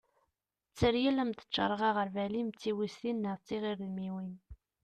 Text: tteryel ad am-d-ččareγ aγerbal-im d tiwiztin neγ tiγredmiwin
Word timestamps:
tteryel 0.73 1.17
ad 1.17 1.21
am-d-ččareγ 1.25 1.81
aγerbal-im 1.89 2.49
d 2.51 2.55
tiwiztin 2.61 3.17
neγ 3.23 3.37
tiγredmiwin 3.47 4.33